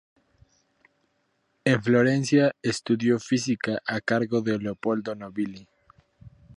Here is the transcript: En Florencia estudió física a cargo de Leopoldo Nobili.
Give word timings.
En 1.63 1.83
Florencia 1.83 2.55
estudió 2.63 3.19
física 3.19 3.79
a 3.85 4.01
cargo 4.01 4.41
de 4.41 4.57
Leopoldo 4.57 5.13
Nobili. 5.13 5.67